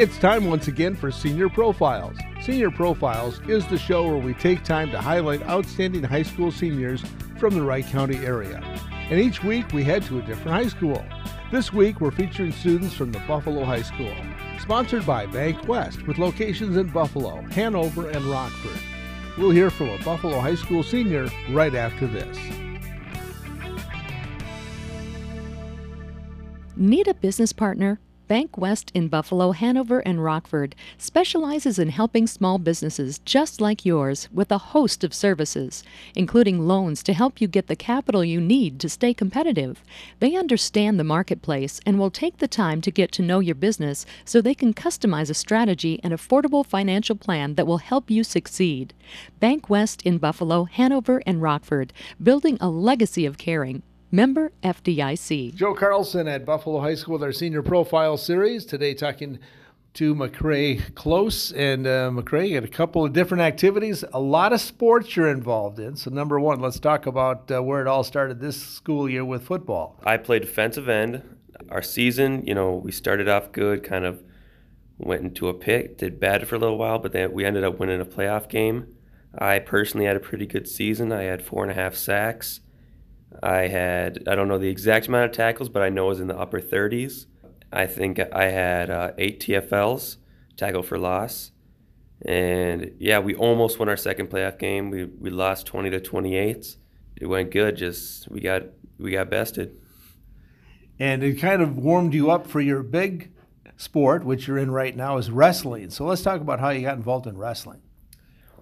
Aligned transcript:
It's 0.00 0.16
time 0.16 0.46
once 0.46 0.66
again 0.66 0.96
for 0.96 1.10
Senior 1.10 1.50
Profiles. 1.50 2.16
Senior 2.40 2.70
Profiles 2.70 3.38
is 3.40 3.66
the 3.66 3.76
show 3.76 4.06
where 4.06 4.16
we 4.16 4.32
take 4.32 4.64
time 4.64 4.90
to 4.92 4.98
highlight 4.98 5.46
outstanding 5.46 6.02
high 6.02 6.22
school 6.22 6.50
seniors 6.50 7.04
from 7.38 7.52
the 7.52 7.60
Wright 7.60 7.84
County 7.84 8.16
area. 8.16 8.62
And 9.10 9.20
each 9.20 9.44
week 9.44 9.74
we 9.74 9.84
head 9.84 10.02
to 10.04 10.18
a 10.18 10.22
different 10.22 10.52
high 10.52 10.68
school. 10.68 11.04
This 11.52 11.70
week 11.74 12.00
we're 12.00 12.12
featuring 12.12 12.50
students 12.50 12.94
from 12.94 13.12
the 13.12 13.18
Buffalo 13.28 13.62
High 13.62 13.82
School. 13.82 14.14
Sponsored 14.58 15.04
by 15.04 15.26
Bank 15.26 15.68
West 15.68 16.06
with 16.06 16.16
locations 16.16 16.78
in 16.78 16.86
Buffalo, 16.86 17.42
Hanover, 17.50 18.08
and 18.08 18.24
Rockford. 18.24 18.80
We'll 19.36 19.50
hear 19.50 19.68
from 19.68 19.90
a 19.90 20.02
Buffalo 20.02 20.40
High 20.40 20.54
School 20.54 20.82
senior 20.82 21.28
right 21.50 21.74
after 21.74 22.06
this. 22.06 22.38
Need 26.74 27.06
a 27.06 27.12
business 27.12 27.52
partner? 27.52 28.00
Bank 28.30 28.56
West 28.56 28.92
in 28.94 29.08
Buffalo, 29.08 29.50
Hanover, 29.50 29.98
and 30.06 30.22
Rockford 30.22 30.76
specializes 30.98 31.80
in 31.80 31.88
helping 31.88 32.28
small 32.28 32.58
businesses 32.58 33.18
just 33.24 33.60
like 33.60 33.84
yours 33.84 34.28
with 34.32 34.52
a 34.52 34.70
host 34.70 35.02
of 35.02 35.12
services, 35.12 35.82
including 36.14 36.60
loans 36.60 37.02
to 37.02 37.12
help 37.12 37.40
you 37.40 37.48
get 37.48 37.66
the 37.66 37.74
capital 37.74 38.24
you 38.24 38.40
need 38.40 38.78
to 38.78 38.88
stay 38.88 39.12
competitive. 39.12 39.82
They 40.20 40.36
understand 40.36 40.96
the 40.96 41.02
marketplace 41.02 41.80
and 41.84 41.98
will 41.98 42.12
take 42.12 42.38
the 42.38 42.46
time 42.46 42.80
to 42.82 42.92
get 42.92 43.10
to 43.14 43.22
know 43.22 43.40
your 43.40 43.56
business 43.56 44.06
so 44.24 44.40
they 44.40 44.54
can 44.54 44.74
customize 44.74 45.28
a 45.28 45.34
strategy 45.34 45.98
and 46.04 46.14
affordable 46.14 46.64
financial 46.64 47.16
plan 47.16 47.56
that 47.56 47.66
will 47.66 47.78
help 47.78 48.12
you 48.12 48.22
succeed. 48.22 48.94
Bank 49.40 49.68
West 49.68 50.02
in 50.02 50.18
Buffalo, 50.18 50.66
Hanover, 50.66 51.20
and 51.26 51.42
Rockford, 51.42 51.92
building 52.22 52.58
a 52.60 52.70
legacy 52.70 53.26
of 53.26 53.38
caring. 53.38 53.82
Member 54.12 54.50
FDIC. 54.64 55.54
Joe 55.54 55.72
Carlson 55.72 56.26
at 56.26 56.44
Buffalo 56.44 56.80
High 56.80 56.96
School 56.96 57.12
with 57.14 57.22
our 57.22 57.32
Senior 57.32 57.62
Profile 57.62 58.16
Series. 58.16 58.64
Today, 58.64 58.92
talking 58.92 59.38
to 59.94 60.16
McCray 60.16 60.94
Close. 60.96 61.52
And 61.52 61.86
uh, 61.86 62.10
McCray, 62.12 62.48
you 62.48 62.60
got 62.60 62.68
a 62.68 62.72
couple 62.72 63.04
of 63.04 63.12
different 63.12 63.42
activities, 63.42 64.04
a 64.12 64.18
lot 64.18 64.52
of 64.52 64.60
sports 64.60 65.14
you're 65.14 65.28
involved 65.28 65.78
in. 65.78 65.94
So, 65.94 66.10
number 66.10 66.40
one, 66.40 66.60
let's 66.60 66.80
talk 66.80 67.06
about 67.06 67.50
uh, 67.52 67.62
where 67.62 67.80
it 67.80 67.86
all 67.86 68.02
started 68.02 68.40
this 68.40 68.60
school 68.60 69.08
year 69.08 69.24
with 69.24 69.44
football. 69.44 70.00
I 70.04 70.16
played 70.16 70.42
defensive 70.42 70.88
end. 70.88 71.22
Our 71.68 71.82
season, 71.82 72.44
you 72.46 72.54
know, 72.54 72.74
we 72.74 72.90
started 72.90 73.28
off 73.28 73.52
good, 73.52 73.84
kind 73.84 74.04
of 74.04 74.24
went 74.98 75.22
into 75.22 75.48
a 75.48 75.54
pit, 75.54 75.98
did 75.98 76.18
bad 76.18 76.48
for 76.48 76.56
a 76.56 76.58
little 76.58 76.78
while, 76.78 76.98
but 76.98 77.12
then 77.12 77.32
we 77.32 77.44
ended 77.44 77.62
up 77.62 77.78
winning 77.78 78.00
a 78.00 78.04
playoff 78.04 78.48
game. 78.48 78.96
I 79.38 79.60
personally 79.60 80.06
had 80.06 80.16
a 80.16 80.20
pretty 80.20 80.46
good 80.46 80.66
season. 80.66 81.12
I 81.12 81.22
had 81.22 81.42
four 81.42 81.62
and 81.62 81.70
a 81.70 81.74
half 81.74 81.94
sacks. 81.94 82.60
I 83.42 83.68
had, 83.68 84.24
I 84.28 84.34
don't 84.34 84.48
know 84.48 84.58
the 84.58 84.68
exact 84.68 85.08
amount 85.08 85.30
of 85.30 85.36
tackles, 85.36 85.68
but 85.68 85.82
I 85.82 85.88
know 85.88 86.06
it 86.06 86.08
was 86.08 86.20
in 86.20 86.26
the 86.26 86.38
upper 86.38 86.60
30s. 86.60 87.26
I 87.72 87.86
think 87.86 88.18
I 88.18 88.50
had 88.50 88.90
uh, 88.90 89.12
eight 89.18 89.40
TFLs, 89.40 90.16
tackle 90.56 90.82
for 90.82 90.98
loss. 90.98 91.52
And 92.22 92.92
yeah, 92.98 93.18
we 93.18 93.34
almost 93.34 93.78
won 93.78 93.88
our 93.88 93.96
second 93.96 94.28
playoff 94.28 94.58
game. 94.58 94.90
We, 94.90 95.04
we 95.04 95.30
lost 95.30 95.66
20 95.66 95.90
to 95.90 96.00
28. 96.00 96.76
It 97.16 97.26
went 97.26 97.50
good, 97.50 97.76
just 97.76 98.30
we 98.30 98.40
got 98.40 98.62
we 98.98 99.12
got 99.12 99.30
bested. 99.30 99.78
And 100.98 101.22
it 101.22 101.34
kind 101.34 101.62
of 101.62 101.76
warmed 101.76 102.12
you 102.12 102.30
up 102.30 102.46
for 102.46 102.60
your 102.60 102.82
big 102.82 103.32
sport, 103.76 104.24
which 104.24 104.46
you're 104.46 104.58
in 104.58 104.70
right 104.70 104.94
now, 104.94 105.16
is 105.16 105.30
wrestling. 105.30 105.90
So 105.90 106.04
let's 106.04 106.22
talk 106.22 106.40
about 106.40 106.60
how 106.60 106.70
you 106.70 106.82
got 106.82 106.96
involved 106.96 107.26
in 107.26 107.38
wrestling. 107.38 107.80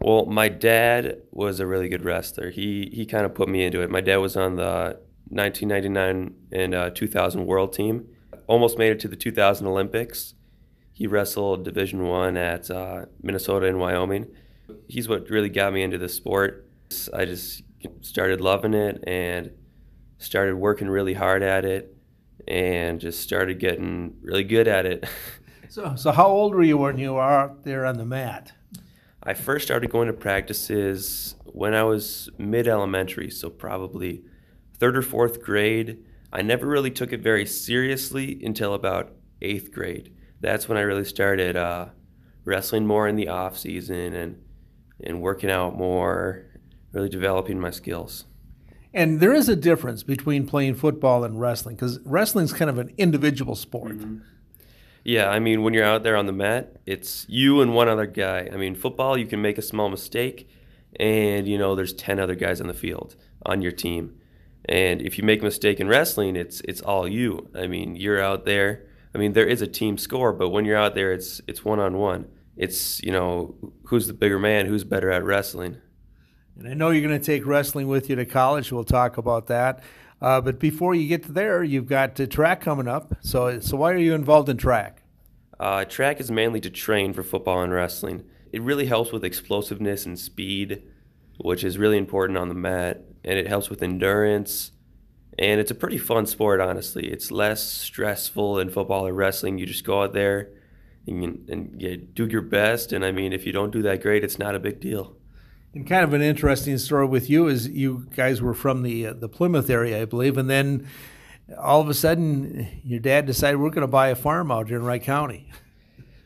Well, 0.00 0.26
my 0.26 0.48
dad 0.48 1.22
was 1.32 1.60
a 1.60 1.66
really 1.66 1.88
good 1.88 2.04
wrestler. 2.04 2.50
He 2.50 2.90
he 2.92 3.04
kind 3.04 3.26
of 3.26 3.34
put 3.34 3.48
me 3.48 3.64
into 3.64 3.82
it. 3.82 3.90
My 3.90 4.00
dad 4.00 4.18
was 4.18 4.36
on 4.36 4.56
the 4.56 4.98
1999 5.30 6.34
and 6.52 6.74
uh, 6.74 6.90
2000 6.90 7.46
World 7.46 7.72
Team. 7.72 8.06
Almost 8.46 8.78
made 8.78 8.92
it 8.92 9.00
to 9.00 9.08
the 9.08 9.16
2000 9.16 9.66
Olympics. 9.66 10.34
He 10.92 11.06
wrestled 11.06 11.64
Division 11.64 12.04
One 12.04 12.36
at 12.36 12.70
uh, 12.70 13.06
Minnesota 13.22 13.66
and 13.66 13.78
Wyoming. 13.78 14.26
He's 14.88 15.08
what 15.08 15.28
really 15.30 15.48
got 15.48 15.72
me 15.72 15.82
into 15.82 15.98
the 15.98 16.08
sport. 16.08 16.68
I 17.12 17.24
just 17.24 17.62
started 18.00 18.40
loving 18.40 18.74
it 18.74 19.02
and 19.06 19.50
started 20.18 20.56
working 20.56 20.88
really 20.88 21.14
hard 21.14 21.42
at 21.42 21.64
it, 21.64 21.94
and 22.46 23.00
just 23.00 23.20
started 23.20 23.58
getting 23.58 24.16
really 24.22 24.44
good 24.44 24.66
at 24.66 24.86
it. 24.86 25.04
so, 25.68 25.94
so 25.96 26.10
how 26.10 26.26
old 26.26 26.54
were 26.54 26.62
you 26.62 26.78
when 26.78 26.98
you 26.98 27.14
were 27.14 27.22
out 27.22 27.64
there 27.64 27.84
on 27.84 27.98
the 27.98 28.06
mat? 28.06 28.52
I 29.22 29.34
first 29.34 29.66
started 29.66 29.90
going 29.90 30.06
to 30.06 30.12
practices 30.12 31.34
when 31.44 31.74
I 31.74 31.82
was 31.82 32.30
mid 32.38 32.68
elementary, 32.68 33.30
so 33.30 33.50
probably 33.50 34.22
third 34.78 34.96
or 34.96 35.02
fourth 35.02 35.42
grade. 35.42 36.04
I 36.32 36.42
never 36.42 36.66
really 36.66 36.90
took 36.90 37.12
it 37.12 37.20
very 37.20 37.46
seriously 37.46 38.40
until 38.44 38.74
about 38.74 39.12
eighth 39.40 39.72
grade. 39.72 40.14
That's 40.40 40.68
when 40.68 40.78
I 40.78 40.82
really 40.82 41.04
started 41.04 41.56
uh, 41.56 41.86
wrestling 42.44 42.86
more 42.86 43.08
in 43.08 43.16
the 43.16 43.28
off 43.28 43.58
season 43.58 44.14
and 44.14 44.42
and 45.02 45.20
working 45.20 45.50
out 45.50 45.76
more, 45.76 46.46
really 46.92 47.08
developing 47.08 47.60
my 47.60 47.70
skills. 47.70 48.24
And 48.92 49.20
there 49.20 49.32
is 49.32 49.48
a 49.48 49.54
difference 49.54 50.02
between 50.02 50.46
playing 50.46 50.74
football 50.74 51.22
and 51.22 51.40
wrestling 51.40 51.76
because 51.76 52.00
wrestling 52.04 52.46
is 52.46 52.52
kind 52.52 52.70
of 52.70 52.78
an 52.78 52.92
individual 52.98 53.54
sport. 53.54 53.98
Mm-hmm. 53.98 54.18
Yeah, 55.08 55.30
I 55.30 55.38
mean, 55.38 55.62
when 55.62 55.72
you're 55.72 55.86
out 55.86 56.02
there 56.02 56.16
on 56.16 56.26
the 56.26 56.34
mat, 56.34 56.76
it's 56.84 57.24
you 57.30 57.62
and 57.62 57.74
one 57.74 57.88
other 57.88 58.04
guy. 58.04 58.46
I 58.52 58.58
mean, 58.58 58.74
football, 58.74 59.16
you 59.16 59.24
can 59.24 59.40
make 59.40 59.56
a 59.56 59.62
small 59.62 59.88
mistake, 59.88 60.50
and 61.00 61.48
you 61.48 61.56
know 61.56 61.74
there's 61.74 61.94
ten 61.94 62.20
other 62.20 62.34
guys 62.34 62.60
on 62.60 62.66
the 62.66 62.74
field 62.74 63.16
on 63.46 63.62
your 63.62 63.72
team. 63.72 64.20
And 64.66 65.00
if 65.00 65.16
you 65.16 65.24
make 65.24 65.40
a 65.40 65.44
mistake 65.44 65.80
in 65.80 65.88
wrestling, 65.88 66.36
it's 66.36 66.60
it's 66.68 66.82
all 66.82 67.08
you. 67.08 67.48
I 67.54 67.68
mean, 67.68 67.96
you're 67.96 68.20
out 68.20 68.44
there. 68.44 68.84
I 69.14 69.16
mean, 69.16 69.32
there 69.32 69.46
is 69.46 69.62
a 69.62 69.66
team 69.66 69.96
score, 69.96 70.34
but 70.34 70.50
when 70.50 70.66
you're 70.66 70.76
out 70.76 70.94
there, 70.94 71.10
it's 71.10 71.40
it's 71.48 71.64
one 71.64 71.80
on 71.80 71.96
one. 71.96 72.28
It's 72.58 73.02
you 73.02 73.10
know 73.10 73.54
who's 73.84 74.08
the 74.08 74.12
bigger 74.12 74.38
man, 74.38 74.66
who's 74.66 74.84
better 74.84 75.10
at 75.10 75.24
wrestling. 75.24 75.78
And 76.58 76.68
I 76.68 76.74
know 76.74 76.90
you're 76.90 77.08
going 77.08 77.18
to 77.18 77.24
take 77.24 77.46
wrestling 77.46 77.88
with 77.88 78.10
you 78.10 78.16
to 78.16 78.26
college. 78.26 78.70
We'll 78.70 78.84
talk 78.84 79.16
about 79.16 79.46
that. 79.46 79.82
Uh, 80.20 80.40
but 80.40 80.58
before 80.58 80.94
you 80.94 81.06
get 81.06 81.34
there, 81.34 81.62
you've 81.62 81.86
got 81.86 82.18
uh, 82.18 82.26
track 82.26 82.60
coming 82.60 82.88
up. 82.88 83.14
So, 83.20 83.60
so 83.60 83.76
why 83.76 83.92
are 83.92 83.98
you 83.98 84.14
involved 84.14 84.48
in 84.48 84.56
track? 84.56 85.02
Uh, 85.60 85.84
track 85.84 86.20
is 86.20 86.30
mainly 86.30 86.60
to 86.60 86.70
train 86.70 87.12
for 87.12 87.22
football 87.22 87.62
and 87.62 87.72
wrestling. 87.72 88.24
It 88.52 88.62
really 88.62 88.86
helps 88.86 89.12
with 89.12 89.24
explosiveness 89.24 90.06
and 90.06 90.18
speed, 90.18 90.82
which 91.38 91.64
is 91.64 91.78
really 91.78 91.98
important 91.98 92.38
on 92.38 92.48
the 92.48 92.54
mat, 92.54 93.02
and 93.24 93.38
it 93.38 93.46
helps 93.46 93.68
with 93.68 93.82
endurance. 93.82 94.72
And 95.38 95.60
it's 95.60 95.70
a 95.70 95.74
pretty 95.74 95.98
fun 95.98 96.26
sport, 96.26 96.60
honestly. 96.60 97.06
It's 97.06 97.30
less 97.30 97.62
stressful 97.62 98.54
than 98.54 98.70
football 98.70 99.06
or 99.06 99.12
wrestling. 99.12 99.58
You 99.58 99.66
just 99.66 99.84
go 99.84 100.02
out 100.02 100.12
there 100.12 100.50
and, 101.06 101.48
and 101.48 101.80
you 101.80 101.96
do 101.96 102.26
your 102.26 102.42
best. 102.42 102.92
And 102.92 103.04
I 103.04 103.12
mean, 103.12 103.32
if 103.32 103.46
you 103.46 103.52
don't 103.52 103.70
do 103.70 103.82
that 103.82 104.02
great, 104.02 104.24
it's 104.24 104.38
not 104.38 104.56
a 104.56 104.58
big 104.58 104.80
deal. 104.80 105.17
And 105.78 105.86
kind 105.86 106.02
of 106.02 106.12
an 106.12 106.22
interesting 106.22 106.76
story 106.76 107.06
with 107.06 107.30
you 107.30 107.46
is 107.46 107.68
you 107.68 108.08
guys 108.16 108.42
were 108.42 108.52
from 108.52 108.82
the 108.82 109.06
uh, 109.06 109.12
the 109.12 109.28
Plymouth 109.28 109.70
area, 109.70 110.02
I 110.02 110.06
believe, 110.06 110.36
and 110.36 110.50
then 110.50 110.88
all 111.56 111.80
of 111.80 111.88
a 111.88 111.94
sudden 111.94 112.66
your 112.82 112.98
dad 112.98 113.26
decided 113.26 113.58
we're 113.58 113.70
going 113.70 113.82
to 113.82 113.86
buy 113.86 114.08
a 114.08 114.16
farm 114.16 114.50
out 114.50 114.66
here 114.66 114.78
in 114.78 114.84
Wright 114.84 115.00
County. 115.00 115.48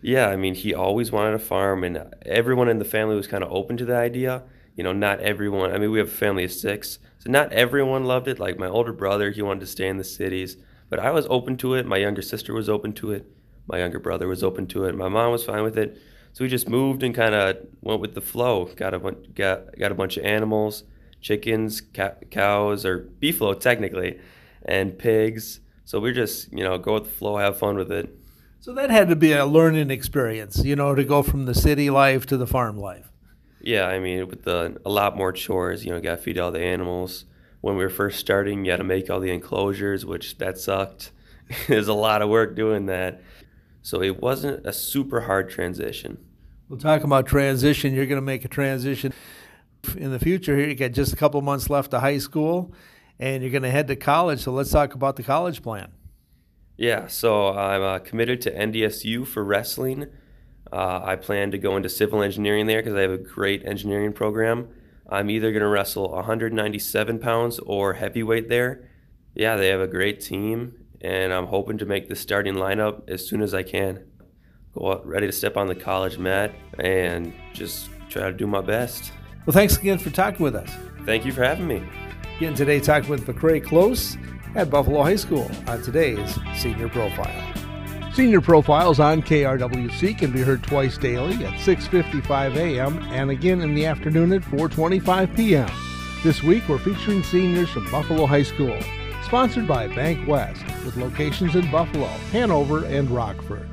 Yeah, 0.00 0.28
I 0.28 0.36
mean, 0.36 0.54
he 0.54 0.72
always 0.72 1.12
wanted 1.12 1.34
a 1.34 1.38
farm, 1.38 1.84
and 1.84 2.14
everyone 2.24 2.70
in 2.70 2.78
the 2.78 2.86
family 2.86 3.14
was 3.14 3.26
kind 3.26 3.44
of 3.44 3.52
open 3.52 3.76
to 3.76 3.84
the 3.84 3.94
idea. 3.94 4.42
You 4.74 4.84
know, 4.84 4.94
not 4.94 5.20
everyone. 5.20 5.70
I 5.70 5.76
mean, 5.76 5.90
we 5.90 5.98
have 5.98 6.08
a 6.08 6.10
family 6.10 6.44
of 6.44 6.52
six, 6.52 6.98
so 7.18 7.30
not 7.30 7.52
everyone 7.52 8.06
loved 8.06 8.28
it. 8.28 8.40
Like 8.40 8.58
my 8.58 8.68
older 8.68 8.94
brother, 8.94 9.32
he 9.32 9.42
wanted 9.42 9.60
to 9.60 9.66
stay 9.66 9.86
in 9.86 9.98
the 9.98 10.02
cities, 10.02 10.56
but 10.88 10.98
I 10.98 11.10
was 11.10 11.26
open 11.28 11.58
to 11.58 11.74
it. 11.74 11.84
My 11.84 11.98
younger 11.98 12.22
sister 12.22 12.54
was 12.54 12.70
open 12.70 12.94
to 12.94 13.12
it. 13.12 13.26
My 13.66 13.80
younger 13.80 13.98
brother 13.98 14.28
was 14.28 14.42
open 14.42 14.66
to 14.68 14.86
it. 14.86 14.94
My 14.94 15.08
mom 15.08 15.30
was 15.30 15.44
fine 15.44 15.62
with 15.62 15.76
it. 15.76 15.98
So 16.32 16.44
we 16.44 16.48
just 16.48 16.68
moved 16.68 17.02
and 17.02 17.14
kind 17.14 17.34
of 17.34 17.58
went 17.82 18.00
with 18.00 18.14
the 18.14 18.20
flow. 18.20 18.66
Got 18.76 18.94
a 18.94 18.98
got 19.34 19.78
got 19.78 19.92
a 19.92 19.94
bunch 19.94 20.16
of 20.16 20.24
animals, 20.24 20.84
chickens, 21.20 21.80
ca- 21.80 22.14
cows, 22.30 22.86
or 22.86 23.10
beefalo 23.20 23.58
technically, 23.58 24.18
and 24.64 24.98
pigs. 24.98 25.60
So 25.84 26.00
we 26.00 26.12
just 26.12 26.52
you 26.52 26.64
know 26.64 26.78
go 26.78 26.94
with 26.94 27.04
the 27.04 27.10
flow, 27.10 27.36
have 27.36 27.58
fun 27.58 27.76
with 27.76 27.92
it. 27.92 28.16
So 28.60 28.72
that 28.74 28.90
had 28.90 29.08
to 29.08 29.16
be 29.16 29.32
a 29.32 29.44
learning 29.44 29.90
experience, 29.90 30.64
you 30.64 30.76
know, 30.76 30.94
to 30.94 31.02
go 31.02 31.22
from 31.22 31.46
the 31.46 31.54
city 31.54 31.90
life 31.90 32.26
to 32.26 32.36
the 32.36 32.46
farm 32.46 32.78
life. 32.78 33.10
Yeah, 33.60 33.86
I 33.86 33.98
mean, 33.98 34.26
with 34.28 34.44
the 34.44 34.80
a 34.86 34.90
lot 34.90 35.16
more 35.16 35.32
chores, 35.32 35.84
you 35.84 35.90
know, 35.90 36.00
got 36.00 36.16
to 36.16 36.22
feed 36.22 36.38
all 36.38 36.52
the 36.52 36.60
animals. 36.60 37.24
When 37.60 37.76
we 37.76 37.82
were 37.82 37.90
first 37.90 38.18
starting, 38.20 38.64
you 38.64 38.70
had 38.70 38.78
to 38.78 38.84
make 38.84 39.10
all 39.10 39.20
the 39.20 39.30
enclosures, 39.32 40.06
which 40.06 40.38
that 40.38 40.58
sucked. 40.58 41.12
There's 41.68 41.88
a 41.88 41.94
lot 41.94 42.22
of 42.22 42.28
work 42.28 42.56
doing 42.56 42.86
that. 42.86 43.20
So 43.82 44.00
it 44.02 44.20
wasn't 44.20 44.64
a 44.64 44.72
super 44.72 45.22
hard 45.22 45.50
transition. 45.50 46.18
We'll 46.68 46.78
talk 46.78 47.04
about 47.04 47.26
transition. 47.26 47.94
You're 47.94 48.06
going 48.06 48.20
to 48.20 48.24
make 48.24 48.44
a 48.44 48.48
transition 48.48 49.12
in 49.96 50.12
the 50.12 50.18
future. 50.18 50.56
Here, 50.56 50.68
you 50.68 50.74
got 50.74 50.92
just 50.92 51.12
a 51.12 51.16
couple 51.16 51.40
months 51.42 51.68
left 51.68 51.92
of 51.92 52.00
high 52.00 52.18
school, 52.18 52.72
and 53.18 53.42
you're 53.42 53.52
going 53.52 53.64
to 53.64 53.70
head 53.70 53.88
to 53.88 53.96
college. 53.96 54.40
So 54.40 54.52
let's 54.52 54.70
talk 54.70 54.94
about 54.94 55.16
the 55.16 55.22
college 55.22 55.62
plan. 55.62 55.90
Yeah, 56.76 57.08
so 57.08 57.48
I'm 57.48 57.82
uh, 57.82 57.98
committed 57.98 58.40
to 58.42 58.50
NDSU 58.50 59.26
for 59.26 59.44
wrestling. 59.44 60.06
Uh, 60.72 61.00
I 61.04 61.16
plan 61.16 61.50
to 61.50 61.58
go 61.58 61.76
into 61.76 61.88
civil 61.88 62.22
engineering 62.22 62.66
there 62.66 62.80
because 62.80 62.94
I 62.94 63.02
have 63.02 63.10
a 63.10 63.18
great 63.18 63.66
engineering 63.66 64.12
program. 64.12 64.68
I'm 65.08 65.28
either 65.28 65.52
going 65.52 65.60
to 65.60 65.68
wrestle 65.68 66.10
197 66.10 67.18
pounds 67.18 67.58
or 67.58 67.94
heavyweight 67.94 68.48
there. 68.48 68.88
Yeah, 69.34 69.56
they 69.56 69.68
have 69.68 69.80
a 69.80 69.86
great 69.86 70.20
team, 70.20 70.81
and 71.02 71.32
I'm 71.32 71.46
hoping 71.46 71.78
to 71.78 71.84
make 71.86 72.08
the 72.08 72.16
starting 72.16 72.54
lineup 72.54 73.08
as 73.08 73.26
soon 73.28 73.42
as 73.42 73.52
I 73.52 73.62
can. 73.62 74.04
go 74.72 74.92
out 74.92 75.06
ready 75.06 75.26
to 75.26 75.32
step 75.32 75.56
on 75.56 75.66
the 75.66 75.74
college 75.74 76.16
mat 76.18 76.54
and 76.78 77.34
just 77.52 77.90
try 78.08 78.22
to 78.22 78.32
do 78.32 78.46
my 78.46 78.60
best. 78.60 79.12
Well, 79.44 79.52
thanks 79.52 79.76
again 79.76 79.98
for 79.98 80.10
talking 80.10 80.42
with 80.42 80.54
us. 80.54 80.70
Thank 81.04 81.26
you 81.26 81.32
for 81.32 81.42
having 81.42 81.66
me. 81.66 81.82
Again 82.36 82.54
today, 82.54 82.80
talking 82.80 83.10
with 83.10 83.26
McCray 83.26 83.62
Close 83.62 84.16
at 84.54 84.70
Buffalo 84.70 85.02
High 85.02 85.16
School 85.16 85.50
on 85.66 85.82
today's 85.82 86.38
Senior 86.56 86.88
Profile. 86.88 87.52
Senior 88.14 88.40
Profiles 88.42 89.00
on 89.00 89.22
KRWC 89.22 90.18
can 90.18 90.30
be 90.30 90.42
heard 90.42 90.62
twice 90.62 90.98
daily 90.98 91.44
at 91.46 91.54
6:55 91.54 92.56
a.m. 92.56 92.98
and 93.10 93.30
again 93.30 93.62
in 93.62 93.74
the 93.74 93.86
afternoon 93.86 94.32
at 94.32 94.42
4:25 94.42 95.34
p.m. 95.34 95.70
This 96.22 96.42
week 96.42 96.68
we're 96.68 96.78
featuring 96.78 97.22
seniors 97.22 97.70
from 97.70 97.90
Buffalo 97.90 98.26
High 98.26 98.42
School, 98.42 98.78
sponsored 99.32 99.66
by 99.66 99.88
Bank 99.88 100.28
West, 100.28 100.62
with 100.84 100.94
locations 100.98 101.54
in 101.54 101.70
Buffalo, 101.70 102.04
Hanover, 102.32 102.84
and 102.84 103.10
Rockford. 103.10 103.66